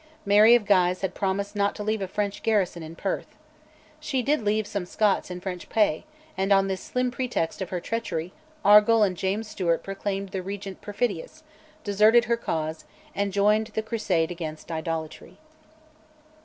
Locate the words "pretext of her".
7.11-7.79